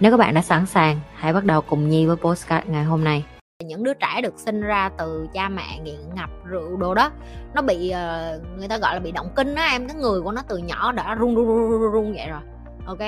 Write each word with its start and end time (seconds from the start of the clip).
Nếu 0.00 0.10
các 0.10 0.16
bạn 0.16 0.34
đã 0.34 0.42
sẵn 0.42 0.66
sàng, 0.66 1.00
hãy 1.14 1.32
bắt 1.32 1.44
đầu 1.44 1.60
cùng 1.60 1.88
Nhi 1.88 2.06
với 2.06 2.16
postcard 2.16 2.66
ngày 2.68 2.84
hôm 2.84 3.04
nay. 3.04 3.24
Những 3.64 3.84
đứa 3.84 3.94
trẻ 3.94 4.20
được 4.22 4.34
sinh 4.36 4.60
ra 4.60 4.90
từ 4.98 5.28
cha 5.34 5.48
mẹ 5.48 5.78
nghiện 5.82 6.14
ngập 6.14 6.30
rượu 6.44 6.76
đồ 6.76 6.94
đó 6.94 7.10
Nó 7.54 7.62
bị, 7.62 7.92
uh, 7.92 8.58
người 8.58 8.68
ta 8.68 8.78
gọi 8.78 8.94
là 8.94 9.00
bị 9.00 9.12
động 9.12 9.30
kinh 9.36 9.54
á 9.54 9.64
em. 9.64 9.88
Cái 9.88 9.96
người 9.96 10.20
của 10.20 10.32
nó 10.32 10.42
từ 10.48 10.56
nhỏ 10.56 10.92
đã 10.92 11.14
run 11.14 11.34
run 11.34 11.46
run 11.46 11.70
run, 11.70 11.92
run 11.92 12.12
vậy 12.12 12.26
rồi. 12.28 12.40
Ok. 12.86 12.98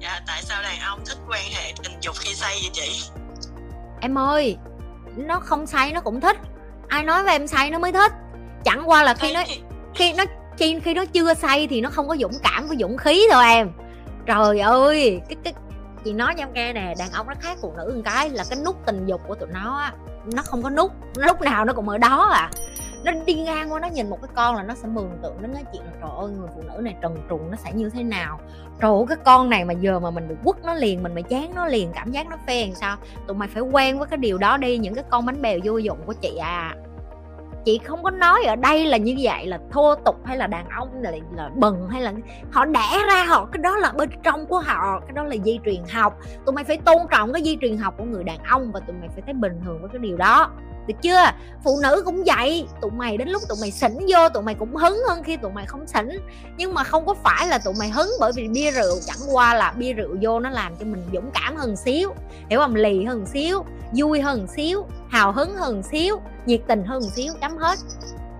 Dạ, 0.00 0.20
tại 0.26 0.42
sao 0.42 0.62
đàn 0.62 0.80
ông 0.80 1.00
thích 1.06 1.18
quan 1.28 1.42
hệ 1.54 1.72
tình 1.82 2.00
dục 2.00 2.14
khi 2.18 2.34
say 2.34 2.54
vậy 2.62 2.70
chị? 2.72 3.10
Em 4.00 4.18
ơi, 4.18 4.56
nó 5.16 5.40
không 5.40 5.66
say 5.66 5.92
nó 5.92 6.00
cũng 6.00 6.20
thích. 6.20 6.36
Ai 6.88 7.04
nói 7.04 7.22
với 7.22 7.32
em 7.32 7.46
say 7.46 7.70
nó 7.70 7.78
mới 7.78 7.92
thích? 7.92 8.12
Chẳng 8.64 8.82
qua 8.86 9.02
là 9.02 9.14
khi 9.14 9.34
nó 9.34 9.42
khi 9.94 10.12
nó 10.12 10.24
khi 10.56 10.80
khi 10.80 10.94
nó 10.94 11.04
chưa 11.04 11.34
say 11.34 11.66
thì 11.66 11.80
nó 11.80 11.90
không 11.90 12.08
có 12.08 12.16
dũng 12.16 12.38
cảm 12.42 12.68
với 12.68 12.76
dũng 12.80 12.96
khí 12.96 13.26
thôi 13.32 13.44
em. 13.44 13.70
Trời 14.26 14.60
ơi, 14.60 15.20
cái 15.28 15.36
cái, 15.44 15.54
chị 16.04 16.12
nói 16.12 16.34
cho 16.36 16.42
em 16.42 16.52
nghe 16.52 16.72
nè, 16.72 16.94
đàn 16.98 17.10
ông 17.12 17.26
nó 17.26 17.34
khác 17.40 17.58
phụ 17.60 17.72
nữ 17.76 17.92
một 17.96 18.02
cái 18.04 18.30
là 18.30 18.44
cái 18.50 18.58
nút 18.64 18.86
tình 18.86 19.06
dục 19.06 19.20
của 19.28 19.34
tụi 19.34 19.48
nó 19.52 19.76
á, 19.78 19.92
nó 20.34 20.42
không 20.42 20.62
có 20.62 20.70
nút 20.70 20.92
lúc 21.16 21.40
nào 21.40 21.64
nó 21.64 21.72
cũng 21.72 21.88
ở 21.88 21.98
đó 21.98 22.30
à. 22.32 22.50
Nó 23.04 23.12
đi 23.26 23.34
ngang 23.34 23.72
qua 23.72 23.80
nó 23.80 23.88
nhìn 23.88 24.10
một 24.10 24.18
cái 24.22 24.30
con 24.34 24.56
là 24.56 24.62
nó 24.62 24.74
sẽ 24.74 24.88
mường 24.88 25.18
tượng, 25.22 25.36
nó 25.40 25.48
nói 25.48 25.62
chuyện 25.72 25.82
là 25.82 25.90
trời 26.00 26.10
ơi, 26.18 26.30
người 26.38 26.48
phụ 26.54 26.62
nữ 26.62 26.80
này 26.80 26.96
trần 27.02 27.16
truồng 27.30 27.50
nó 27.50 27.56
sẽ 27.56 27.72
như 27.72 27.90
thế 27.90 28.02
nào? 28.02 28.40
Trời 28.80 28.90
ơi, 28.90 29.04
cái 29.08 29.16
con 29.24 29.50
này 29.50 29.64
mà 29.64 29.72
giờ 29.72 30.00
mà 30.00 30.10
mình 30.10 30.28
được 30.28 30.36
quất 30.44 30.56
nó 30.64 30.74
liền, 30.74 31.02
mình 31.02 31.14
mà 31.14 31.20
chán 31.20 31.52
nó 31.54 31.66
liền, 31.66 31.92
cảm 31.94 32.10
giác 32.10 32.26
nó 32.30 32.36
phê 32.46 32.66
làm 32.66 32.74
sao? 32.74 32.96
Tụi 33.26 33.36
mày 33.36 33.48
phải 33.48 33.62
quen 33.62 33.98
với 33.98 34.08
cái 34.08 34.16
điều 34.16 34.38
đó 34.38 34.56
đi, 34.56 34.78
những 34.78 34.94
cái 34.94 35.04
con 35.10 35.26
bánh 35.26 35.42
bèo 35.42 35.58
vô 35.64 35.76
dụng 35.76 35.98
của 36.06 36.12
chị 36.12 36.36
à 36.36 36.74
chị 37.64 37.80
không 37.84 38.02
có 38.02 38.10
nói 38.10 38.44
ở 38.44 38.56
đây 38.56 38.86
là 38.86 38.96
như 38.96 39.16
vậy 39.20 39.46
là 39.46 39.58
thô 39.70 39.94
tục 39.94 40.16
hay 40.24 40.36
là 40.36 40.46
đàn 40.46 40.68
ông 40.68 40.88
là 41.02 41.12
là 41.36 41.50
bần 41.54 41.88
hay 41.88 42.02
là 42.02 42.12
họ 42.52 42.64
đẻ 42.64 42.98
ra 43.06 43.24
họ, 43.24 43.48
cái 43.52 43.62
đó 43.62 43.76
là 43.76 43.92
bên 43.92 44.10
trong 44.22 44.46
của 44.46 44.58
họ, 44.58 45.00
cái 45.00 45.12
đó 45.12 45.24
là 45.24 45.36
di 45.44 45.58
truyền 45.64 45.82
học. 45.92 46.18
Tụi 46.46 46.54
mày 46.54 46.64
phải 46.64 46.76
tôn 46.76 46.98
trọng 47.10 47.32
cái 47.32 47.42
di 47.42 47.58
truyền 47.60 47.76
học 47.76 47.94
của 47.98 48.04
người 48.04 48.24
đàn 48.24 48.38
ông 48.44 48.72
và 48.72 48.80
tụi 48.80 48.96
mày 49.00 49.08
phải 49.08 49.22
thấy 49.26 49.34
bình 49.34 49.60
thường 49.64 49.78
với 49.80 49.90
cái 49.92 49.98
điều 49.98 50.16
đó 50.16 50.50
được 50.86 50.94
chưa? 51.02 51.24
Phụ 51.64 51.80
nữ 51.82 52.02
cũng 52.04 52.24
vậy. 52.24 52.68
Tụi 52.80 52.90
mày 52.90 53.16
đến 53.16 53.28
lúc 53.28 53.42
tụi 53.48 53.58
mày 53.60 53.70
xỉn 53.70 53.92
vô, 54.08 54.28
tụi 54.28 54.42
mày 54.42 54.54
cũng 54.54 54.76
hứng 54.76 54.98
hơn 55.08 55.22
khi 55.22 55.36
tụi 55.36 55.50
mày 55.52 55.66
không 55.66 55.86
xỉn. 55.86 56.08
Nhưng 56.56 56.74
mà 56.74 56.84
không 56.84 57.06
có 57.06 57.14
phải 57.14 57.46
là 57.46 57.58
tụi 57.58 57.74
mày 57.78 57.90
hứng 57.90 58.10
bởi 58.20 58.32
vì 58.36 58.48
bia 58.48 58.70
rượu, 58.70 58.96
chẳng 59.06 59.34
qua 59.36 59.54
là 59.54 59.72
bia 59.72 59.92
rượu 59.92 60.16
vô 60.20 60.40
nó 60.40 60.50
làm 60.50 60.76
cho 60.76 60.84
mình 60.86 61.08
dũng 61.12 61.30
cảm 61.34 61.56
hơn 61.56 61.76
xíu, 61.76 62.14
hiểu 62.50 62.60
không? 62.60 62.74
Lì 62.74 63.04
hơn 63.04 63.26
xíu, 63.26 63.64
vui 63.92 64.20
hơn 64.20 64.46
xíu, 64.56 64.86
hào 65.08 65.32
hứng 65.32 65.54
hơn 65.54 65.82
xíu, 65.82 66.20
nhiệt 66.46 66.60
tình 66.66 66.84
hơn 66.84 67.02
xíu, 67.02 67.32
chấm 67.40 67.56
hết. 67.56 67.78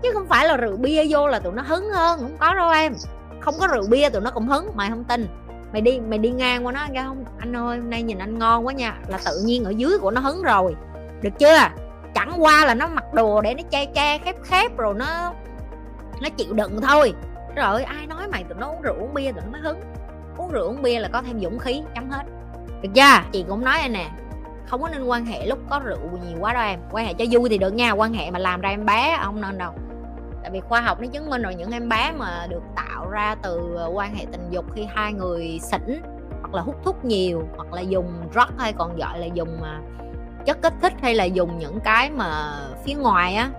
Chứ 0.03 0.11
không 0.13 0.27
phải 0.27 0.49
là 0.49 0.57
rượu 0.57 0.77
bia 0.77 1.05
vô 1.09 1.29
là 1.29 1.39
tụi 1.39 1.53
nó 1.53 1.63
hứng 1.63 1.91
hơn, 1.91 2.21
không 2.21 2.37
có 2.41 2.55
đâu 2.55 2.71
em. 2.71 2.95
Không 3.41 3.55
có 3.61 3.67
rượu 3.67 3.85
bia 3.91 4.09
tụi 4.09 4.23
nó 4.23 4.31
cũng 4.31 4.49
hứng, 4.49 4.71
mày 4.75 4.91
không 4.91 5.05
tin. 5.05 5.29
Mày 5.73 5.81
đi 5.81 6.01
mày 6.01 6.19
đi 6.19 6.31
ngang 6.31 6.67
qua 6.67 6.73
nó 6.73 6.87
ra 6.95 7.05
không? 7.05 7.25
Anh 7.39 7.57
ơi, 7.57 7.79
hôm 7.79 7.91
nay 7.91 8.03
nhìn 8.03 8.19
anh 8.19 8.39
ngon 8.39 8.67
quá 8.67 8.73
nha, 8.73 8.99
là 9.09 9.19
tự 9.25 9.43
nhiên 9.45 9.65
ở 9.65 9.71
dưới 9.71 9.99
của 9.99 10.11
nó 10.11 10.21
hứng 10.21 10.43
rồi. 10.43 10.75
Được 11.23 11.31
chưa? 11.39 11.59
Chẳng 12.15 12.33
qua 12.39 12.65
là 12.67 12.75
nó 12.75 12.89
mặc 12.89 13.15
đồ 13.15 13.41
để 13.41 13.55
nó 13.55 13.63
che 13.71 13.87
che 13.87 14.19
khép 14.19 14.37
khép 14.43 14.77
rồi 14.77 14.95
nó 14.95 15.35
nó 16.23 16.29
chịu 16.37 16.55
đựng 16.55 16.81
thôi. 16.81 17.15
Rồi 17.57 17.83
ai 17.83 18.07
nói 18.07 18.29
mày 18.29 18.45
tụi 18.45 18.59
nó 18.59 18.67
uống 18.67 18.83
rượu 18.83 18.95
uống 18.95 19.15
bia 19.15 19.33
tụi 19.33 19.43
nó 19.45 19.51
mới 19.53 19.61
hứng. 19.61 19.81
Uống 20.37 20.51
rượu 20.51 20.69
uống 20.69 20.83
bia 20.83 21.01
là 21.01 21.09
có 21.09 21.23
thêm 21.23 21.41
dũng 21.41 21.59
khí, 21.59 21.83
chấm 21.95 22.11
hết. 22.11 22.23
Được 22.83 22.89
chưa? 22.95 23.29
Chị 23.33 23.45
cũng 23.49 23.65
nói 23.65 23.79
anh 23.79 23.93
nè, 23.93 24.11
không 24.67 24.83
có 24.83 24.89
nên 24.89 25.05
quan 25.05 25.27
hệ 25.27 25.47
lúc 25.47 25.59
có 25.71 25.81
rượu 25.85 25.99
nhiều 26.01 26.39
quá 26.41 26.53
đâu 26.53 26.63
em. 26.63 26.81
Quan 26.91 27.07
hệ 27.07 27.15
cho 27.15 27.25
vui 27.31 27.49
thì 27.49 27.59
được 27.59 27.75
nha, 27.75 27.93
quan 27.93 28.13
hệ 28.13 28.31
mà 28.31 28.39
làm 28.39 28.61
ra 28.61 28.69
em 28.69 28.87
bé, 28.87 29.19
không 29.23 29.41
nên 29.41 29.59
đâu. 29.59 29.73
Tại 30.43 30.51
vì 30.51 30.61
khoa 30.61 30.81
học 30.81 31.01
nó 31.01 31.07
chứng 31.07 31.31
minh 31.31 31.43
rồi, 31.43 31.55
những 31.55 31.71
em 31.71 31.89
bé 31.89 32.13
mà 32.17 32.47
được 32.51 32.63
tạo 32.77 33.09
ra 33.11 33.35
từ 33.43 33.75
ờ, 33.77 33.91
quan 33.95 34.15
hệ 34.15 34.25
tình 34.33 34.51
dục 34.51 34.65
khi 34.75 34.87
hai 34.95 35.13
người 35.13 35.59
xỉn, 35.63 36.03
hoặc 36.41 36.55
là 36.55 36.63
hút 36.63 36.77
thuốc 36.85 37.05
nhiều, 37.05 37.49
hoặc 37.57 37.73
là 37.73 37.81
dùng 37.81 38.13
drug 38.33 38.59
hay 38.59 38.73
còn 38.73 38.97
gọi 38.97 39.19
là 39.19 39.27
dùng 39.27 39.61
mà 39.61 39.81
chất 40.47 40.63
kích 40.63 40.73
thích 40.83 40.93
hay 41.03 41.15
là 41.15 41.25
dùng 41.25 41.59
những 41.59 41.81
cái 41.81 42.11
mà 42.11 42.59
phía 42.85 42.95
ngoài 42.95 43.35
á 43.35 43.51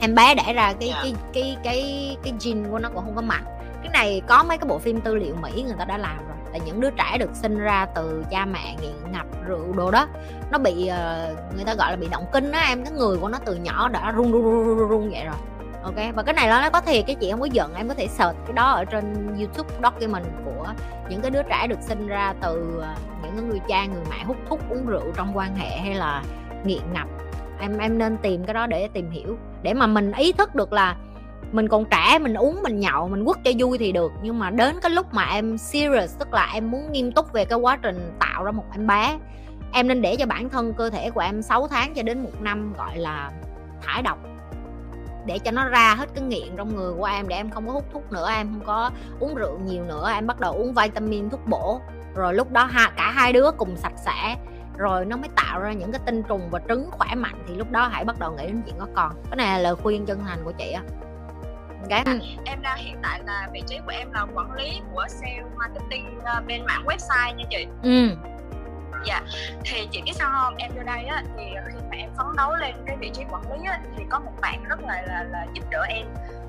em 0.00 0.14
bé 0.14 0.34
đẻ 0.34 0.52
ra 0.52 0.72
cái 0.80 0.88
yeah. 0.88 1.04
Dạ. 1.04 1.12
cái 1.12 1.14
cái 1.32 1.56
cái 1.64 2.16
cái 2.22 2.32
gene 2.44 2.68
của 2.70 2.78
nó 2.78 2.88
cũng 2.88 3.04
không 3.04 3.16
có 3.16 3.22
mạnh 3.22 3.44
cái 3.82 3.88
này 3.92 4.22
có 4.26 4.44
mấy 4.48 4.58
cái 4.58 4.68
bộ 4.68 4.78
phim 4.78 5.00
tư 5.00 5.14
liệu 5.14 5.34
mỹ 5.42 5.62
người 5.62 5.76
ta 5.78 5.84
đã 5.84 5.98
làm 5.98 6.16
rồi 6.16 6.36
là 6.52 6.58
những 6.66 6.80
đứa 6.80 6.90
trẻ 6.90 7.18
được 7.18 7.30
sinh 7.34 7.58
ra 7.58 7.86
từ 7.94 8.24
cha 8.30 8.44
mẹ 8.44 8.76
nghiện 8.82 9.12
ngập 9.12 9.26
rượu 9.46 9.72
đồ 9.76 9.90
đó 9.90 10.08
nó 10.50 10.58
bị 10.58 10.72
uh, 10.72 11.54
người 11.54 11.64
ta 11.66 11.74
gọi 11.74 11.90
là 11.90 11.96
bị 11.96 12.08
động 12.10 12.26
kinh 12.32 12.52
á 12.52 12.60
em 12.68 12.84
cái 12.84 12.92
người 12.92 13.16
của 13.16 13.28
nó 13.28 13.38
từ 13.44 13.54
nhỏ 13.54 13.88
đã 13.88 14.10
run 14.10 14.32
run 14.32 14.42
run 14.42 14.78
run, 14.78 14.88
run 14.88 15.10
vậy 15.10 15.24
rồi 15.24 15.49
ok, 15.82 16.14
và 16.14 16.22
cái 16.22 16.34
này 16.34 16.48
nó 16.48 16.70
có 16.70 16.80
thiệt, 16.80 17.04
cái 17.06 17.16
chị 17.20 17.30
không 17.30 17.40
có 17.40 17.48
giận, 17.52 17.74
em 17.74 17.88
có 17.88 17.94
thể 17.94 18.06
search 18.06 18.36
cái 18.46 18.52
đó 18.52 18.70
ở 18.70 18.84
trên 18.84 19.36
youtube 19.38 19.74
document 19.82 20.24
của 20.44 20.66
những 21.10 21.20
cái 21.20 21.30
đứa 21.30 21.42
trẻ 21.42 21.66
được 21.66 21.78
sinh 21.80 22.06
ra 22.06 22.34
từ 22.40 22.78
ờ, 22.80 22.94
những 23.22 23.32
cái 23.36 23.44
người 23.44 23.60
cha, 23.68 23.86
người 23.86 24.02
mẹ 24.10 24.24
hút 24.24 24.36
thuốc, 24.48 24.60
uống 24.70 24.86
rượu 24.86 25.12
trong 25.16 25.36
quan 25.36 25.56
hệ 25.56 25.78
hay 25.78 25.94
là 25.94 26.22
nghiện 26.64 26.92
ngập. 26.92 27.08
Em 27.60 27.78
em 27.78 27.98
nên 27.98 28.16
tìm 28.16 28.44
cái 28.44 28.54
đó 28.54 28.66
để 28.66 28.88
tìm 28.92 29.10
hiểu. 29.10 29.38
Để 29.62 29.74
mà 29.74 29.86
mình 29.86 30.12
ý 30.12 30.32
thức 30.32 30.54
được 30.54 30.72
là 30.72 30.96
mình 31.52 31.68
còn 31.68 31.84
trẻ, 31.84 32.18
mình 32.18 32.34
uống, 32.34 32.62
mình 32.62 32.80
nhậu, 32.80 33.08
mình 33.08 33.24
quất 33.24 33.36
cho 33.44 33.50
vui 33.58 33.78
thì 33.78 33.92
được. 33.92 34.12
Nhưng 34.22 34.38
mà 34.38 34.50
đến 34.50 34.76
cái 34.82 34.90
lúc 34.90 35.14
mà 35.14 35.24
em 35.24 35.58
serious, 35.58 36.18
tức 36.18 36.32
là 36.32 36.50
em 36.54 36.70
muốn 36.70 36.92
nghiêm 36.92 37.12
túc 37.12 37.32
về 37.32 37.44
cái 37.44 37.58
quá 37.58 37.76
trình 37.76 38.16
tạo 38.18 38.44
ra 38.44 38.50
một 38.50 38.64
em 38.72 38.86
bé, 38.86 39.18
em 39.72 39.88
nên 39.88 40.02
để 40.02 40.16
cho 40.16 40.26
bản 40.26 40.48
thân 40.48 40.74
cơ 40.74 40.90
thể 40.90 41.10
của 41.10 41.20
em 41.20 41.42
6 41.42 41.68
tháng 41.68 41.94
cho 41.94 42.02
đến 42.02 42.22
một 42.22 42.40
năm, 42.40 42.72
gọi 42.78 42.98
là, 42.98 43.30
thải 43.82 44.02
độc 44.02 44.18
để 45.26 45.38
cho 45.38 45.50
nó 45.50 45.68
ra 45.68 45.94
hết 45.94 46.08
cái 46.14 46.24
nghiện 46.24 46.56
trong 46.56 46.76
người 46.76 46.92
của 46.94 47.04
em 47.04 47.28
để 47.28 47.36
em 47.36 47.50
không 47.50 47.66
có 47.66 47.72
hút 47.72 47.84
thuốc 47.92 48.12
nữa 48.12 48.30
em 48.30 48.52
không 48.52 48.66
có 48.66 48.90
uống 49.20 49.34
rượu 49.34 49.58
nhiều 49.58 49.84
nữa 49.84 50.10
em 50.14 50.26
bắt 50.26 50.40
đầu 50.40 50.52
uống 50.52 50.74
vitamin 50.74 51.30
thuốc 51.30 51.40
bổ. 51.46 51.80
Rồi 52.14 52.34
lúc 52.34 52.52
đó 52.52 52.64
ha 52.64 52.90
cả 52.96 53.10
hai 53.10 53.32
đứa 53.32 53.50
cùng 53.50 53.76
sạch 53.76 53.98
sẽ 54.04 54.36
rồi 54.76 55.04
nó 55.04 55.16
mới 55.16 55.28
tạo 55.36 55.60
ra 55.60 55.72
những 55.72 55.92
cái 55.92 56.00
tinh 56.06 56.22
trùng 56.28 56.50
và 56.50 56.60
trứng 56.68 56.90
khỏe 56.90 57.14
mạnh 57.14 57.44
thì 57.48 57.54
lúc 57.54 57.70
đó 57.70 57.88
hãy 57.92 58.04
bắt 58.04 58.18
đầu 58.18 58.32
nghĩ 58.32 58.46
đến 58.46 58.62
chuyện 58.66 58.74
có 58.78 58.86
con. 58.94 59.12
Cái 59.30 59.36
này 59.36 59.46
là 59.46 59.58
lời 59.58 59.74
khuyên 59.74 60.06
chân 60.06 60.24
thành 60.24 60.38
của 60.44 60.52
chị 60.52 60.72
á. 60.72 60.82
Okay. 61.82 62.02
à, 62.06 62.18
em 62.44 62.62
đang 62.62 62.78
hiện 62.78 62.96
tại 63.02 63.20
là 63.26 63.48
vị 63.52 63.62
trí 63.66 63.78
của 63.86 63.92
em 63.92 64.12
là 64.12 64.26
quản 64.34 64.52
lý 64.52 64.80
của 64.94 65.04
sale 65.08 65.42
marketing 65.56 66.18
uh, 66.18 66.46
bên 66.46 66.66
mạng 66.66 66.84
website 66.86 67.34
nha 67.34 67.44
chị. 67.50 67.66
Ừ. 67.82 68.08
Dạ 69.04 69.22
thì 69.64 69.88
chị 69.90 70.02
biết 70.04 70.12
sao 70.14 70.30
không? 70.32 70.56
Em 70.56 70.70
vô 70.76 70.82
đây 70.82 71.04
á 71.04 71.22
thì 71.36 71.44
khi 71.66 71.79
em 72.00 72.10
phấn 72.16 72.26
đấu 72.36 72.54
lên 72.54 72.74
cái 72.86 72.96
vị 72.96 73.10
trí 73.14 73.22
quản 73.30 73.52
lý 73.52 73.66
á 73.66 73.80
thì 73.96 74.04
có 74.10 74.18
một 74.18 74.32
bạn 74.40 74.64
rất 74.68 74.80
là 74.86 75.02
là, 75.06 75.22
là 75.22 75.46
giúp 75.54 75.64
đỡ 75.70 75.82
em 75.88 76.06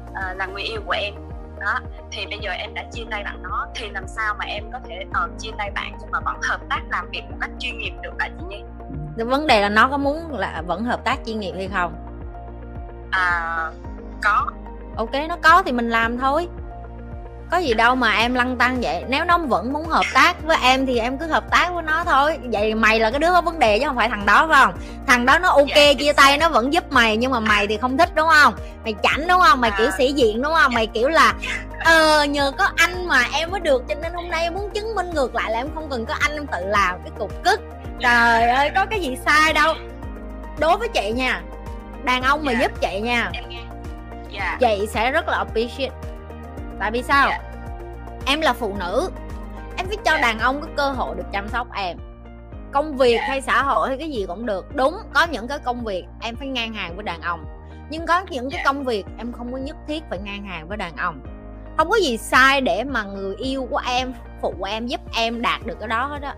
uh, 0.09 0.38
là 0.38 0.45
người 0.45 0.62
yêu 0.62 0.81
của 0.85 0.91
em. 0.91 1.13
Đó 1.59 1.79
thì 2.12 2.25
bây 2.25 2.39
giờ 2.39 2.51
em 2.51 2.73
đã 2.73 2.84
chia 2.91 3.03
tay 3.12 3.23
bạn 3.23 3.44
đó 3.44 3.67
thì 3.75 3.90
làm 3.90 4.07
sao 4.07 4.35
mà 4.40 4.45
em 4.45 4.72
có 4.73 4.79
thể 4.90 5.06
uh, 5.09 5.40
chia 5.40 5.51
tay 5.57 5.72
bạn 5.72 5.97
nhưng 6.01 6.11
mà 6.11 6.19
vẫn 6.19 6.40
hợp 6.50 6.59
tác 6.69 6.81
làm 6.90 7.09
việc 7.09 7.23
một 7.29 7.38
cách 7.41 7.50
chuyên 7.59 7.78
nghiệp 7.78 7.94
được 8.01 8.13
hả 8.19 8.29
chị 8.40 8.45
nhi? 8.50 8.63
Vấn 9.25 9.47
đề 9.47 9.61
là 9.61 9.69
nó 9.69 9.88
có 9.88 9.97
muốn 9.97 10.31
là 10.31 10.63
vẫn 10.67 10.84
hợp 10.84 11.03
tác 11.03 11.19
chuyên 11.25 11.40
nghiệp 11.40 11.53
hay 11.56 11.67
không? 11.73 12.07
À 13.11 13.72
có. 14.23 14.51
Ok 14.95 15.11
nó 15.29 15.38
có 15.44 15.63
thì 15.66 15.72
mình 15.72 15.90
làm 15.90 16.17
thôi 16.17 16.47
có 17.51 17.57
gì 17.57 17.73
đâu 17.73 17.96
mà 17.96 18.11
em 18.11 18.34
lăng 18.34 18.58
tăng 18.58 18.81
vậy. 18.81 19.03
Nếu 19.08 19.25
nó 19.25 19.37
vẫn 19.37 19.73
muốn 19.73 19.87
hợp 19.87 20.05
tác 20.14 20.43
với 20.43 20.58
em 20.64 20.85
thì 20.85 20.99
em 20.99 21.17
cứ 21.17 21.28
hợp 21.28 21.52
tác 21.52 21.73
với 21.73 21.84
nó 21.84 22.03
thôi. 22.03 22.37
Vậy 22.43 22.75
mày 22.75 22.99
là 22.99 23.09
cái 23.09 23.20
đứa 23.20 23.31
có 23.31 23.41
vấn 23.41 23.59
đề 23.59 23.79
chứ 23.79 23.87
không 23.87 23.96
phải 23.96 24.09
thằng 24.09 24.25
đó 24.25 24.47
phải 24.47 24.66
không? 24.66 24.73
Thằng 25.08 25.25
đó 25.25 25.40
nó 25.40 25.49
ok 25.49 25.67
dạ, 25.75 25.93
chia 25.99 26.14
tay 26.14 26.37
nó 26.37 26.49
vẫn 26.49 26.73
giúp 26.73 26.91
mày 26.91 27.17
nhưng 27.17 27.31
mà 27.31 27.40
mày 27.40 27.67
thì 27.67 27.78
không 27.78 27.97
thích 27.97 28.09
đúng 28.16 28.29
không? 28.29 28.53
Mày 28.84 28.96
chảnh 29.03 29.28
đúng 29.28 29.41
không? 29.41 29.61
Mày 29.61 29.72
kiểu 29.78 29.87
à. 29.87 29.93
sĩ 29.97 30.11
diện 30.11 30.41
đúng 30.41 30.53
không? 30.53 30.73
Mày 30.73 30.87
kiểu 30.87 31.09
là 31.09 31.34
ờ 31.79 32.23
nhờ 32.23 32.52
có 32.58 32.70
anh 32.75 33.08
mà 33.08 33.23
em 33.34 33.52
mới 33.52 33.59
được 33.59 33.84
cho 33.90 33.96
nên 34.02 34.14
hôm 34.14 34.29
nay 34.29 34.43
em 34.43 34.53
muốn 34.53 34.70
chứng 34.73 34.96
minh 34.96 35.09
ngược 35.14 35.35
lại 35.35 35.52
là 35.52 35.58
em 35.58 35.67
không 35.75 35.90
cần 35.90 36.05
có 36.05 36.14
anh 36.20 36.31
em 36.34 36.47
tự 36.47 36.66
làm 36.66 36.99
cái 37.03 37.11
cục 37.20 37.43
cức. 37.43 37.61
Trời 37.99 38.49
ơi 38.49 38.72
có 38.75 38.85
cái 38.85 38.99
gì 38.99 39.17
sai 39.25 39.53
đâu. 39.53 39.73
Đối 40.59 40.78
với 40.78 40.87
chị 40.87 41.11
nha 41.11 41.41
đàn 42.03 42.22
ông 42.22 42.46
mà 42.46 42.52
dạ. 42.52 42.59
giúp 42.61 42.72
chị 42.81 42.99
nha. 42.99 43.31
Dạ. 44.31 44.58
chị 44.59 44.87
sẽ 44.90 45.11
rất 45.11 45.28
là 45.28 45.37
appreciate. 45.37 45.96
Tại 46.79 46.91
vì 46.91 47.03
sao? 47.03 47.29
Dạ. 47.29 47.50
Em 48.26 48.41
là 48.41 48.53
phụ 48.53 48.76
nữ. 48.79 49.12
Em 49.78 49.88
phải 49.88 49.97
cho 49.97 50.12
dạ. 50.12 50.22
đàn 50.22 50.40
ông 50.40 50.62
có 50.62 50.68
cơ 50.78 50.90
hội 50.90 51.16
được 51.16 51.26
chăm 51.32 51.50
sóc 51.50 51.68
em. 51.73 51.97
Công 52.72 52.97
việc 52.97 53.16
dạ. 53.16 53.26
hay 53.28 53.41
xã 53.41 53.64
hội 53.64 53.88
hay 53.88 53.97
cái 53.97 54.09
gì 54.12 54.26
cũng 54.28 54.46
được. 54.46 54.76
Đúng 54.76 54.97
có 55.14 55.28
những 55.32 55.47
cái 55.47 55.59
công 55.59 55.84
việc 55.84 56.06
em 56.22 56.35
phải 56.35 56.47
ngang 56.47 56.73
hàng 56.73 56.96
với 56.96 57.03
đàn 57.03 57.22
ông. 57.22 57.46
Nhưng 57.90 58.06
có 58.06 58.22
những 58.29 58.50
cái 58.50 58.62
dạ. 58.64 58.64
công 58.66 58.84
việc 58.84 59.06
em 59.18 59.32
không 59.34 59.52
có 59.52 59.58
nhất 59.58 59.76
thiết 59.88 60.03
phải 60.09 60.20
ngang 60.20 60.46
hàng 60.46 60.68
với 60.68 60.78
đàn 60.78 60.96
ông. 60.96 61.22
Không 61.78 61.90
có 61.90 61.96
gì 61.96 62.18
sai 62.18 62.62
để 62.62 62.84
mà 62.84 63.03
người 63.03 63.35
yêu 63.35 63.68
của 63.70 63.82
em 63.85 64.14
phụ 64.41 64.53
em 64.68 64.88
giúp 64.88 65.02
em 65.16 65.41
đạt 65.41 65.66
được 65.66 65.79
cái 65.79 65.88
đó 65.88 66.06
hết 66.06 66.22
á. 66.22 66.35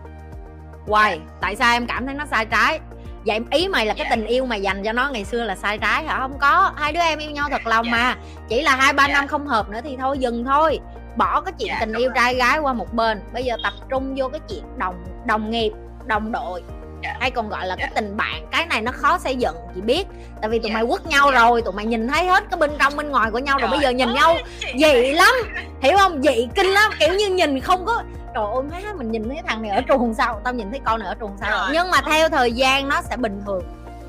Hoài, 0.88 1.20
tại 1.42 1.56
sao 1.56 1.74
em 1.74 1.86
cảm 1.88 2.06
thấy 2.06 2.16
nó 2.16 2.26
sai 2.26 2.46
trái? 2.46 2.80
Vậy 3.26 3.40
ý 3.52 3.68
mày 3.68 3.86
là 3.86 3.94
cái 3.94 4.08
tình 4.10 4.26
yêu 4.26 4.46
mày 4.46 4.62
dành 4.62 4.84
cho 4.84 4.92
nó 4.94 5.10
ngày 5.10 5.26
xưa 5.26 5.44
là 5.44 5.56
sai 5.56 5.78
trái 5.78 6.04
hả? 6.04 6.20
Không 6.20 6.40
có 6.40 6.72
hai 6.76 6.94
đứa 6.94 7.00
em 7.00 7.20
yêu 7.20 7.32
nhau 7.32 7.48
thật 7.52 7.68
lòng 7.68 7.92
mà. 7.92 8.16
Chỉ 8.50 8.62
là 8.62 8.76
hai 8.76 8.94
ba 8.94 9.08
năm 9.08 9.28
không 9.28 9.48
hợp 9.48 9.70
nữa 9.70 9.80
thì 9.84 9.98
thôi 9.98 10.18
dừng 10.18 10.46
thôi 10.46 10.80
bỏ 11.18 11.42
cái 11.42 11.54
chuyện 11.60 11.68
Dạ, 11.69 11.77
tình 11.80 11.94
yêu 11.94 12.10
rồi. 12.10 12.13
trai 12.15 12.36
gái 12.36 12.60
qua 12.60 12.74
một 12.74 12.94
bên 12.94 13.21
bây 13.33 13.44
giờ 13.44 13.56
tập 13.63 13.74
trung 13.89 14.15
vô 14.18 14.27
cái 14.30 14.42
chuyện 14.50 14.63
đồng 14.77 14.95
đồng 15.25 15.51
nghiệp 15.51 15.71
đồng 16.06 16.31
đội 16.31 16.63
Dạ. 17.04 17.15
hay 17.19 17.31
còn 17.31 17.50
gọi 17.50 17.68
là 17.68 17.75
cái 17.75 17.88
Dạ. 17.89 17.95
tình 18.01 18.18
bạn 18.18 18.48
cái 18.51 18.65
này 18.65 18.81
nó 18.81 18.92
khó 18.92 19.18
xây 19.18 19.36
dựng 19.36 19.56
chị 19.75 19.81
biết 19.81 20.07
tại 20.42 20.50
vì 20.50 20.60
tụi 20.60 20.69
Dạ. 20.69 20.74
mày 20.74 20.86
quất 20.86 21.06
nhau 21.07 21.31
Dạ. 21.33 21.39
rồi 21.39 21.62
tụi 21.62 21.74
mày 21.74 21.86
nhìn 21.86 22.07
thấy 22.07 22.25
hết 22.27 22.44
cái 22.51 22.60
bên 22.60 22.71
trong 22.80 22.98
bên 22.98 23.10
ngoài 23.12 23.31
của 23.31 23.39
nhau 23.39 23.57
rồi 23.62 23.69
bây 23.69 23.80
giờ 23.80 23.89
nhìn 23.89 24.07
ơi, 24.10 24.15
nhau 24.15 24.36
dị 24.80 25.12
lắm 25.13 25.33
hiểu 25.81 25.98
không 25.98 26.21
dị 26.24 26.48
kinh 26.56 26.68
lắm 26.68 26.92
kiểu 27.00 27.13
như 27.13 27.30
nhìn 27.30 27.60
không 27.60 27.86
có 27.86 28.04
trời 28.36 28.44
ơi 28.54 28.63
má 28.83 28.94
mình 28.98 29.12
nhìn 29.12 29.30
thấy 29.30 29.38
thằng 29.48 29.62
này 29.62 29.71
ở 29.71 29.81
truồng 29.88 30.13
sau 30.13 30.42
tao 30.44 30.54
nhìn 30.54 30.71
thấy 30.71 30.80
con 30.86 31.00
này 31.00 31.07
ở 31.10 31.15
truồng 31.19 31.38
sau 31.42 31.51
Rồi. 31.51 31.69
nhưng 31.74 31.92
mà 31.92 31.98
theo 32.06 32.30
thời 32.30 32.51
gian 32.51 32.89
nó 32.89 33.01
sẽ 33.01 33.18
bình 33.18 33.42
thường 33.45 33.63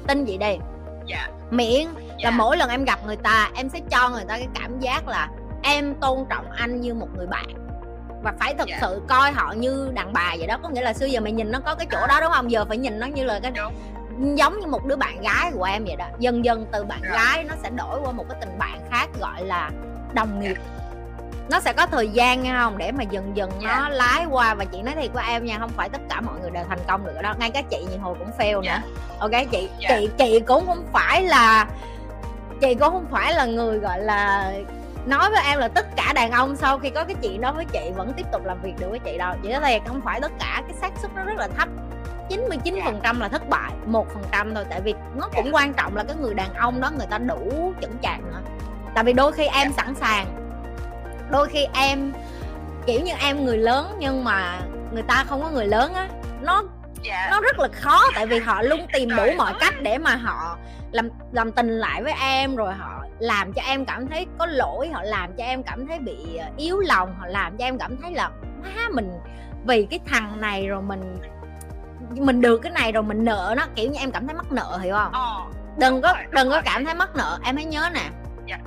tin 0.07 0.25
chị 0.25 0.37
đi 0.39 0.57
Dạ. 1.07 1.29
miễn 1.51 1.87
là 1.87 1.95
Dạ. 2.19 2.31
mỗi 2.31 2.57
lần 2.57 2.71
em 2.71 2.85
gặp 2.85 2.99
người 3.07 3.17
ta 3.17 3.51
em 3.55 3.69
sẽ 3.69 3.81
cho 3.91 4.09
người 4.11 4.25
ta 4.29 4.37
cái 4.39 4.49
cảm 4.61 4.81
giác 4.81 5.09
là 5.09 5.29
em 5.65 5.95
tôn 5.95 6.25
trọng 6.31 6.51
anh 6.51 6.81
như 6.81 6.95
một 6.95 7.09
người 7.17 7.27
bạn 7.27 7.47
và 8.23 8.33
phải 8.41 8.55
thực 8.55 8.69
Dạ. 8.69 8.79
sự 8.81 9.03
coi 9.09 9.33
họ 9.33 9.53
như 9.53 9.91
đàn 9.95 10.13
bà 10.13 10.35
vậy 10.39 10.47
đó 10.47 10.59
có 10.63 10.69
nghĩa 10.69 10.83
là 10.83 10.93
xưa 10.93 11.07
giờ 11.07 11.21
mày 11.21 11.33
nhìn 11.33 11.51
nó 11.53 11.61
có 11.61 11.75
cái 11.75 11.87
chỗ 11.93 12.07
đó 12.07 12.21
đúng 12.21 12.33
không 12.33 12.51
giờ 12.51 12.65
phải 12.65 12.77
nhìn 12.77 13.01
nó 13.01 13.07
như 13.07 13.25
là 13.25 13.41
cái 13.43 13.53
Đúng. 13.53 14.39
giống 14.39 14.61
như 14.61 14.67
một 14.67 14.85
đứa 14.87 14.97
bạn 14.97 15.23
gái 15.23 15.51
của 15.55 15.65
em 15.65 15.85
vậy 15.85 15.97
đó 15.97 16.07
dần 16.19 16.45
dần 16.45 16.67
từ 16.73 16.85
bạn 16.85 17.01
Rồi. 17.03 17.13
gái 17.13 17.45
nó 17.45 17.55
sẽ 17.63 17.71
đổi 17.71 18.01
qua 18.05 18.13
một 18.13 18.25
cái 18.29 18.39
tình 18.41 18.59
bạn 18.59 18.81
khác 18.91 19.09
gọi 19.21 19.45
là 19.45 19.71
đồng 20.15 20.41
nghiệp 20.41 20.57
nó 21.51 21.61
sẽ 21.61 21.73
có 21.73 21.87
thời 21.87 22.09
gian 22.09 22.43
nha 22.43 22.59
không 22.63 22.79
để 22.79 22.93
mà 22.93 23.03
dần 23.03 23.37
dần 23.37 23.51
nó 23.51 23.59
Dạ. 23.71 23.89
lái 23.89 24.27
qua 24.31 24.55
và 24.55 24.65
chị 24.65 24.83
nói 24.83 24.95
thiệt 24.95 25.11
của 25.13 25.21
em 25.29 25.45
nha 25.45 25.59
không 25.59 25.71
phải 25.77 25.89
tất 25.89 26.01
cả 26.11 26.21
mọi 26.21 26.35
người 26.41 26.51
đều 26.51 26.65
thành 26.69 26.79
công 26.89 27.07
được 27.07 27.13
ở 27.17 27.23
đó 27.23 27.35
ngay 27.39 27.51
cả 27.51 27.63
chị 27.71 27.87
nhiều 27.91 27.99
hồi 28.01 28.15
cũng 28.19 28.31
fail 28.39 28.63
Dạ. 28.63 28.77
nữa 28.83 28.89
ok 29.19 29.31
chị 29.53 29.69
Dạ. 29.81 29.89
chị 29.89 30.09
chị 30.19 30.41
cũng 30.41 30.67
không 30.67 30.85
phải 30.93 31.23
là 31.23 31.67
chị 32.61 32.75
cũng 32.75 32.91
không 32.93 33.07
phải 33.11 33.33
là 33.35 33.45
người 33.45 33.79
gọi 33.79 34.01
là 34.01 34.53
nói 35.07 35.31
với 35.31 35.43
em 35.47 35.59
là 35.59 35.69
tất 35.69 35.87
cả 35.97 36.13
đàn 36.13 36.31
ông 36.31 36.57
sau 36.57 36.79
khi 36.79 36.91
có 36.91 37.05
cái 37.05 37.17
chuyện 37.23 37.41
đó 37.41 37.53
với 37.53 37.65
chị 37.65 37.91
vẫn 37.97 38.13
tiếp 38.17 38.27
tục 38.33 38.45
làm 38.45 38.63
việc 38.63 38.75
được 38.79 38.87
với 38.91 38.99
chị 38.99 39.19
đâu. 39.19 39.35
Chị 39.43 39.49
nói 39.49 39.61
thiệt 39.67 39.83
không 39.87 40.01
phải 40.05 40.21
tất 40.21 40.33
cả 40.41 40.63
cái 40.69 40.77
xác 40.81 40.91
suất 41.03 41.11
nó 41.17 41.25
rất 41.25 41.37
là 41.37 41.49
thấp. 41.49 41.69
99% 42.29 43.21
là 43.21 43.29
thất 43.29 43.49
bại 43.49 43.73
một 43.87 44.07
phần 44.15 44.23
trăm 44.33 44.55
thôi. 44.55 44.65
Tại 44.71 44.81
vì 44.81 44.95
nó 45.17 45.29
cũng 45.37 45.55
quan 45.55 45.75
trọng 45.75 45.97
là 45.97 46.05
cái 46.05 46.17
người 46.17 46.35
đàn 46.35 46.55
ông 46.55 46.81
đó 46.81 46.91
người 46.97 47.07
ta 47.11 47.19
đủ 47.19 47.73
chững 47.81 47.99
chạc 48.03 48.21
nữa. 48.21 48.41
Tại 48.95 49.05
vì 49.05 49.13
đôi 49.13 49.33
khi 49.33 49.47
em 49.47 49.73
sẵn 49.73 49.95
sàng. 49.95 50.27
Đôi 51.31 51.49
khi 51.49 51.67
em 51.75 52.13
kiểu 52.87 53.01
như 53.01 53.13
em 53.21 53.45
người 53.45 53.59
lớn 53.59 53.97
nhưng 53.99 54.25
mà 54.25 54.61
người 54.93 55.03
ta 55.03 55.25
không 55.29 55.43
có 55.43 55.51
người 55.51 55.67
lớn 55.67 55.95
á 55.95 56.09
nó 56.41 56.63
Dạ. 57.03 57.29
nó 57.31 57.41
rất 57.41 57.59
là 57.59 57.69
khó. 57.73 58.01
Tại 58.15 58.27
vì 58.27 58.39
họ 58.39 58.63
luôn 58.63 58.87
tìm 58.93 59.17
đủ 59.17 59.23
mọi 59.37 59.53
cách 59.61 59.75
để 59.83 59.99
mà 59.99 60.17
họ 60.17 60.59
làm 60.93 61.09
làm 61.33 61.53
tình 61.53 61.69
lại 61.69 62.03
với 62.03 62.13
em 62.21 62.57
rồi 62.57 62.73
họ 62.75 63.04
làm 63.25 63.53
cho 63.53 63.63
em 63.63 63.85
cảm 63.85 64.07
thấy 64.09 64.27
có 64.39 64.47
lỗi 64.47 64.89
họ 64.89 65.03
làm 65.03 65.33
cho 65.39 65.45
em 65.45 65.63
cảm 65.63 65.87
thấy 65.87 65.99
bị 65.99 66.37
ờ, 66.37 66.47
yếu 66.57 66.79
lòng 66.81 67.15
họ 67.19 67.27
làm 67.27 67.57
cho 67.57 67.65
em 67.65 67.79
cảm 67.79 67.97
thấy 67.97 68.13
là 68.13 68.31
má 68.63 68.89
mình 68.93 69.11
vì 69.67 69.87
cái 69.91 70.01
thằng 70.07 70.41
này 70.41 70.67
rồi 70.69 70.83
mình 70.83 71.17
mình 72.11 72.41
được 72.41 72.59
cái 72.59 72.73
này 72.73 72.93
rồi 72.93 73.03
mình 73.03 73.25
nợ 73.25 73.55
nó 73.57 73.67
kiểu 73.75 73.91
như 73.91 73.99
em 73.99 74.11
cảm 74.11 74.27
thấy 74.27 74.35
mắc 74.37 74.53
nợ 74.53 74.79
hiểu 74.83 74.95
không 74.95 75.13
Ờ. 75.13 75.41
đừng 75.79 76.03
có 76.03 76.15
đừng 76.31 76.51
có 76.51 76.63
cảm 76.65 76.85
thấy 76.85 76.95
mắc 76.95 77.17
nợ 77.17 77.39
em 77.45 77.57
hãy 77.57 77.65
nhớ 77.65 77.89
nè 77.95 78.01
Dạ. 78.47 78.59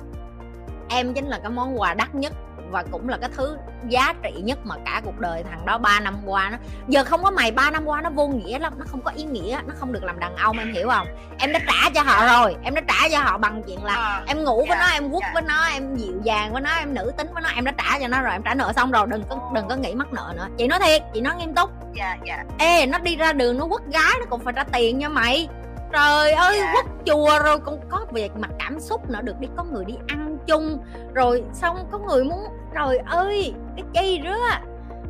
em 0.88 1.14
chính 1.14 1.26
là 1.26 1.38
cái 1.38 1.50
món 1.50 1.80
quà 1.80 1.94
đắt 1.94 2.14
nhất 2.14 2.32
và 2.70 2.84
cũng 2.90 3.08
là 3.08 3.16
cái 3.20 3.30
thứ 3.36 3.56
giá 3.88 4.14
trị 4.22 4.30
nhất 4.42 4.58
mà 4.64 4.74
cả 4.84 5.00
cuộc 5.04 5.18
đời 5.18 5.42
thằng 5.50 5.66
đó 5.66 5.78
3 5.78 6.00
năm 6.00 6.16
qua 6.26 6.50
nó 6.50 6.56
giờ 6.88 7.04
không 7.04 7.22
có 7.22 7.30
mày 7.30 7.50
3 7.50 7.70
năm 7.70 7.84
qua 7.86 8.00
nó 8.00 8.10
vô 8.10 8.28
nghĩa 8.28 8.58
lắm 8.58 8.72
nó 8.78 8.84
không 8.88 9.00
có 9.02 9.10
ý 9.16 9.22
nghĩa 9.24 9.58
nó 9.66 9.74
không 9.78 9.92
được 9.92 10.04
làm 10.04 10.18
đàn 10.20 10.36
ông 10.36 10.58
em 10.58 10.72
hiểu 10.72 10.88
không 10.88 11.06
em 11.38 11.52
đã 11.52 11.58
trả 11.66 11.90
cho 11.94 12.02
họ 12.02 12.26
rồi 12.42 12.56
em 12.64 12.74
đã 12.74 12.80
trả 12.88 13.08
cho 13.12 13.18
họ 13.18 13.38
bằng 13.38 13.62
chuyện 13.66 13.84
là 13.84 13.94
Ờ. 13.94 14.22
em 14.26 14.44
ngủ 14.44 14.56
với 14.68 14.76
Dạ, 14.80 14.86
nó 14.86 14.92
em 14.92 15.10
quất 15.10 15.22
dạ. 15.22 15.30
với 15.34 15.42
nó 15.42 15.64
em 15.72 15.96
dịu 15.96 16.20
dàng 16.22 16.52
với 16.52 16.60
nó 16.62 16.70
em 16.70 16.94
nữ 16.94 17.12
tính 17.16 17.26
với 17.34 17.42
nó 17.42 17.48
em 17.54 17.64
đã 17.64 17.72
trả 17.78 17.98
cho 18.00 18.08
nó 18.08 18.20
rồi 18.22 18.32
em 18.32 18.42
trả 18.42 18.54
nợ 18.54 18.72
xong 18.76 18.90
rồi 18.90 19.06
đừng 19.06 19.22
có 19.28 19.50
đừng 19.54 19.68
có 19.68 19.76
nghĩ 19.76 19.94
mắc 19.94 20.12
nợ 20.12 20.32
nữa 20.36 20.46
chị 20.58 20.66
nói 20.66 20.78
thiệt 20.84 21.02
chị 21.14 21.20
nói 21.20 21.34
nghiêm 21.36 21.54
túc 21.54 21.70
Dạ. 21.94 22.16
Dạ. 22.26 22.44
ê 22.58 22.86
nó 22.86 22.98
đi 22.98 23.16
ra 23.16 23.32
đường 23.32 23.58
nó 23.58 23.66
quất 23.66 23.82
gái 23.92 24.12
nó 24.20 24.26
cũng 24.30 24.40
phải 24.44 24.52
trả 24.56 24.64
tiền 24.64 24.98
nha 24.98 25.08
mày 25.08 25.48
trời 25.92 26.32
ơi 26.32 26.58
Dạ. 26.58 26.72
quất 26.72 26.86
chùa 27.06 27.38
rồi 27.44 27.58
cũng 27.58 27.80
có 27.90 28.06
việc 28.12 28.36
mặt 28.36 28.50
cảm 28.58 28.80
xúc 28.80 29.10
nữa 29.10 29.20
được 29.22 29.40
đi 29.40 29.48
có 29.56 29.64
người 29.64 29.84
đi 29.84 29.94
ăn 30.08 30.38
chung 30.46 30.78
rồi 31.14 31.44
xong 31.52 31.88
có 31.90 31.98
người 31.98 32.24
muốn 32.24 32.44
trời 32.74 32.98
ơi 33.06 33.54
cái 33.76 33.84
chi 33.94 34.20
rứa 34.24 34.36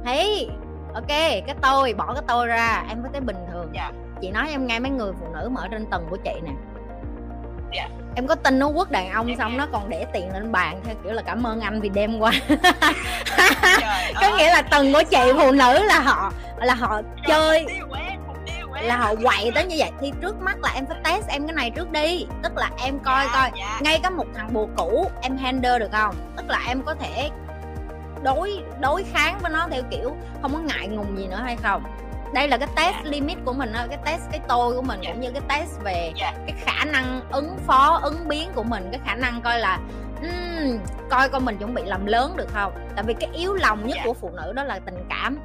hey 0.05 0.49
ok 0.95 1.09
cái 1.09 1.55
tôi 1.63 1.95
bỏ 1.95 2.15
cái 2.15 2.23
tôi 2.29 2.47
ra 2.47 2.85
em 2.89 3.03
có 3.03 3.09
thấy 3.13 3.21
bình 3.21 3.37
thường 3.53 3.71
Dạ. 3.75 3.91
chị 4.21 4.31
nói 4.31 4.49
em 4.51 4.67
nghe 4.67 4.79
mấy 4.79 4.91
người 4.91 5.13
phụ 5.21 5.27
nữ 5.35 5.49
mà 5.49 5.61
ở 5.61 5.69
trên 5.71 5.87
tầng 5.91 6.07
của 6.11 6.17
chị 6.25 6.33
nè 6.45 6.53
Dạ. 7.77 7.89
em 8.15 8.27
có 8.27 8.35
tin 8.35 8.59
nó 8.59 8.71
quất 8.75 8.91
đàn 8.91 9.11
ông 9.11 9.27
Em 9.27 9.39
xong 9.39 9.53
nghe. 9.53 9.59
nó 9.59 9.67
còn 9.73 9.89
để 9.89 10.07
tiền 10.13 10.33
lên 10.33 10.53
bàn 10.53 10.81
theo 10.85 10.95
kiểu 11.05 11.13
là 11.13 11.23
cảm 11.23 11.47
ơn 11.47 11.61
anh 11.61 11.81
vì 11.81 11.89
đêm 11.89 12.19
qua 12.19 12.33
có 14.21 14.37
nghĩa 14.37 14.49
là 14.53 14.63
tầng 14.63 14.93
của 14.93 15.03
chị 15.11 15.33
phụ 15.39 15.51
nữ 15.53 15.83
là 15.85 16.01
họ 16.01 16.33
là 16.57 16.75
họ 16.75 17.01
chơi 17.27 17.67
là 18.83 18.97
họ 18.97 19.15
quậy 19.15 19.51
tới 19.55 19.67
như 19.67 19.75
vậy 19.79 19.91
thì 20.01 20.13
trước 20.21 20.41
mắt 20.41 20.57
là 20.63 20.71
em 20.75 20.87
phải 20.87 20.97
test 21.05 21.29
em 21.29 21.47
cái 21.47 21.55
này 21.55 21.71
trước 21.71 21.91
đi 21.93 22.27
tức 22.43 22.57
là 22.57 22.71
em 22.85 22.99
coi 22.99 23.25
Dạ, 23.27 23.33
coi 23.33 23.51
dạ. 23.59 23.79
ngay 23.83 24.01
cả 24.03 24.11
một 24.11 24.27
thằng 24.35 24.49
bồ 24.53 24.69
cũ 24.77 25.11
em 25.23 25.37
handle 25.37 25.79
được 25.79 25.93
không 25.93 26.15
tức 26.37 26.45
là 26.49 26.61
em 26.69 26.83
có 26.83 26.95
thể 26.95 27.31
đối 28.23 28.63
đối 28.81 29.03
kháng 29.13 29.39
với 29.43 29.51
nó 29.51 29.69
theo 29.71 29.83
kiểu 29.91 30.17
không 30.43 30.53
có 30.55 30.59
ngại 30.61 30.89
ngùng 30.89 31.19
gì 31.19 31.27
nữa 31.27 31.41
hay 31.45 31.57
không 31.57 31.83
đây 32.35 32.49
là 32.49 32.57
cái 32.57 32.69
test 32.77 32.95
Dạ. 33.05 33.11
limit 33.11 33.39
của 33.45 33.53
mình 33.53 33.73
cái 33.89 33.99
test 34.05 34.23
cái 34.31 34.41
tôi 34.49 34.75
của 34.75 34.83
mình 34.83 35.01
Dạ. 35.03 35.11
cũng 35.13 35.21
như 35.21 35.31
cái 35.31 35.43
test 35.49 35.71
về 35.85 36.13
Dạ. 36.17 36.33
cái 36.47 36.55
khả 36.65 36.85
năng 36.85 37.21
ứng 37.31 37.59
phó 37.67 38.01
ứng 38.03 38.29
biến 38.29 38.51
của 38.55 38.63
mình 38.63 38.89
cái 38.93 39.01
khả 39.07 39.15
năng 39.15 39.41
coi 39.43 39.59
là 39.59 39.79
ừm, 40.23 40.79
coi 41.11 41.29
coi 41.29 41.41
mình 41.41 41.59
chuẩn 41.59 41.75
bị 41.75 41.83
làm 41.85 42.07
lớn 42.07 42.37
được 42.37 42.49
không 42.55 42.73
tại 42.97 43.05
vì 43.05 43.15
cái 43.15 43.31
yếu 43.33 43.55
lòng 43.55 43.87
nhất 43.87 43.97
Dạ. 43.97 44.03
của 44.05 44.15
phụ 44.15 44.31
nữ 44.37 44.53
đó 44.53 44.65
là 44.65 44.79
tình 44.87 45.05
cảm 45.09 45.39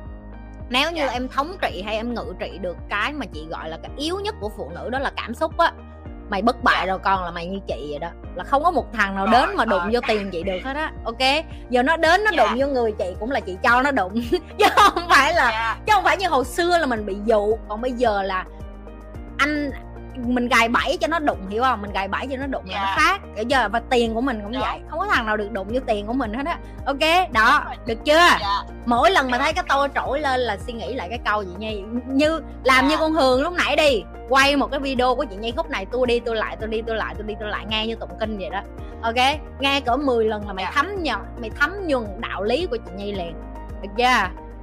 nếu 0.73 0.91
như 0.91 1.01
Dạ. 1.05 1.11
em 1.11 1.27
thống 1.27 1.55
trị 1.61 1.81
hay 1.85 1.95
em 1.95 2.13
ngự 2.13 2.33
trị 2.39 2.57
được 2.61 2.77
cái 2.89 3.13
mà 3.13 3.25
chị 3.25 3.45
gọi 3.49 3.69
là 3.69 3.77
cái 3.83 3.91
yếu 3.97 4.19
nhất 4.19 4.35
của 4.41 4.49
phụ 4.57 4.71
nữ 4.75 4.89
đó 4.89 4.99
là 4.99 5.11
cảm 5.15 5.33
xúc 5.33 5.57
á 5.57 5.71
mày 6.29 6.41
bất 6.41 6.63
bại 6.63 6.77
Dạ. 6.79 6.85
rồi 6.85 6.99
con 6.99 7.23
là 7.23 7.31
mày 7.31 7.45
như 7.47 7.59
chị 7.67 7.87
vậy 7.89 7.99
đó 7.99 8.07
là 8.35 8.43
không 8.43 8.63
có 8.63 8.71
một 8.71 8.93
thằng 8.93 9.15
nào 9.15 9.27
đến 9.27 9.49
mà 9.55 9.65
đụng 9.65 9.81
vô 9.91 9.99
tiền 10.07 10.29
chị 10.31 10.43
được 10.43 10.57
hết 10.63 10.75
á 10.75 10.91
ok 11.05 11.19
giờ 11.69 11.83
nó 11.83 11.97
đến 11.97 12.23
nó 12.23 12.31
Dạ. 12.37 12.37
đụng 12.43 12.59
vô 12.59 12.67
người 12.67 12.91
chị 12.91 13.15
cũng 13.19 13.31
là 13.31 13.39
chị 13.39 13.57
cho 13.63 13.81
nó 13.81 13.91
đụng 13.91 14.13
chứ 14.59 14.65
không 14.75 15.09
phải 15.09 15.33
là 15.33 15.49
Dạ. 15.51 15.77
chứ 15.85 15.93
không 15.95 16.03
phải 16.03 16.17
như 16.17 16.27
hồi 16.29 16.45
xưa 16.45 16.77
là 16.77 16.85
mình 16.85 17.05
bị 17.05 17.17
dụ 17.25 17.57
còn 17.69 17.81
bây 17.81 17.91
giờ 17.91 18.21
là 18.23 18.45
anh 19.37 19.71
mình 20.17 20.47
gài 20.47 20.69
bẫy 20.69 20.97
cho 21.01 21.07
nó 21.07 21.19
đụng 21.19 21.49
hiểu 21.49 21.63
không? 21.63 21.81
Mình 21.81 21.91
gài 21.91 22.07
bẫy 22.07 22.27
cho 22.31 22.37
nó 22.37 22.47
đụng 22.47 22.63
là 22.67 22.79
nó 22.79 22.85
Dạ. 22.85 22.95
khác 22.97 23.21
bây 23.35 23.45
giờ 23.45 23.69
và 23.71 23.81
tiền 23.89 24.13
của 24.13 24.21
mình 24.21 24.39
cũng 24.43 24.51
Đúng. 24.51 24.61
vậy. 24.61 24.79
Không 24.89 24.99
có 24.99 25.07
thằng 25.07 25.25
nào 25.25 25.37
được 25.37 25.51
đụng 25.51 25.67
vô 25.73 25.79
tiền 25.87 26.07
của 26.07 26.13
mình 26.13 26.33
hết 26.33 26.45
á. 26.45 26.57
Ok 26.85 27.31
đó 27.33 27.63
được 27.85 28.05
chưa? 28.05 28.13
Dạ. 28.41 28.63
mỗi 28.85 29.11
lần 29.11 29.31
mà 29.31 29.37
thấy 29.37 29.53
cái 29.53 29.63
tôi 29.69 29.87
trỗi 29.95 30.19
lên 30.19 30.39
là 30.39 30.57
suy 30.57 30.73
nghĩ 30.73 30.93
lại 30.93 31.09
cái 31.09 31.19
câu 31.25 31.43
gì 31.43 31.51
nhi. 31.57 31.83
Như 32.07 32.41
làm 32.63 32.85
Dạ. 32.85 32.89
như 32.89 32.97
con 32.97 33.13
hường 33.13 33.41
lúc 33.41 33.53
nãy 33.53 33.75
đi 33.75 34.03
quay 34.29 34.55
một 34.55 34.71
cái 34.71 34.79
video 34.79 35.15
của 35.15 35.25
chị 35.25 35.35
nhi 35.35 35.53
khúc 35.57 35.69
này 35.69 35.85
tôi 35.91 36.07
đi 36.07 36.19
tôi 36.19 36.35
lại 36.35 36.57
tôi 36.59 36.69
đi 36.69 36.81
tôi 36.87 36.95
lại 36.95 37.13
tôi 37.17 37.27
đi 37.27 37.33
tôi 37.39 37.49
lại 37.49 37.65
nghe 37.69 37.87
như 37.87 37.95
tụng 37.95 38.09
kinh 38.19 38.37
vậy 38.37 38.49
đó. 38.49 38.61
Ok 39.01 39.15
nghe 39.59 39.81
cỡ 39.81 39.95
10 39.97 40.25
lần 40.25 40.47
là 40.47 40.53
mày 40.53 40.65
Dạ. 40.65 40.71
thấm 40.75 41.03
nhờ 41.03 41.15
mày 41.41 41.49
thấm 41.59 41.87
nhuần 41.87 42.21
đạo 42.21 42.43
lý 42.43 42.65
của 42.65 42.77
chị 42.77 42.91
nhi 42.95 43.11
liền. 43.11 43.33
Được 43.81 43.89
chưa 43.97 44.29